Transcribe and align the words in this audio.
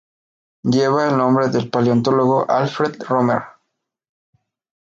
Lleva 0.63 1.07
el 1.07 1.15
nombre 1.15 1.49
del 1.49 1.69
paleontólogo 1.69 2.49
Alfred 2.49 3.03
Romer. 3.03 3.43